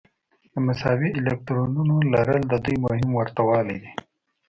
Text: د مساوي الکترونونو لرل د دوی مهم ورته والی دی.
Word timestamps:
د 0.51 0.53
مساوي 0.65 1.09
الکترونونو 1.17 1.95
لرل 2.13 2.41
د 2.47 2.53
دوی 2.65 2.75
مهم 2.85 3.09
ورته 3.19 3.41
والی 3.49 3.77
دی. 3.83 3.91